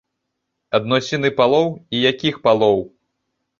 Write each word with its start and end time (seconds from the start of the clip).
Адносіны 0.77 1.31
палоў, 1.41 1.69
і 1.97 2.01
якіх 2.11 2.43
палоў! 2.49 2.79